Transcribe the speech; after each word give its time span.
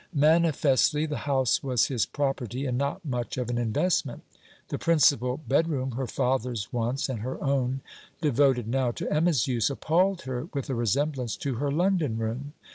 Manifestly 0.15 1.05
the 1.05 1.15
house 1.29 1.61
was 1.61 1.85
his 1.85 2.07
property, 2.07 2.65
and 2.65 2.75
not 2.75 3.05
much 3.05 3.37
of 3.37 3.51
an 3.51 3.59
investment! 3.59 4.23
The 4.69 4.79
principal 4.79 5.37
bed 5.37 5.69
room, 5.69 5.91
her 5.91 6.07
father's 6.07 6.73
once, 6.73 7.07
and 7.07 7.19
her 7.19 7.39
own, 7.43 7.81
devoted 8.19 8.67
now 8.67 8.89
to 8.93 9.13
Emma's 9.13 9.45
use, 9.47 9.69
appalled 9.69 10.23
her 10.23 10.45
with 10.55 10.71
a 10.71 10.73
resemblance 10.73 11.37
to 11.37 11.57
her 11.57 11.69
London 11.71 12.17
room. 12.17 12.53